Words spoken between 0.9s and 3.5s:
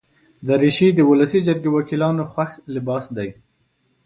د ولسي جرګې وکیلانو خوښ لباس دی.